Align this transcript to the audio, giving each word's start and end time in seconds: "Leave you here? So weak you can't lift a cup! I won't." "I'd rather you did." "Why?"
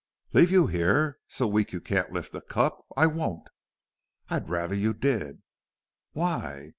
"Leave 0.33 0.49
you 0.49 0.65
here? 0.65 1.19
So 1.27 1.45
weak 1.45 1.71
you 1.71 1.79
can't 1.79 2.11
lift 2.11 2.33
a 2.33 2.41
cup! 2.41 2.87
I 2.97 3.05
won't." 3.05 3.47
"I'd 4.31 4.49
rather 4.49 4.73
you 4.73 4.95
did." 4.95 5.43
"Why?" 6.13 6.69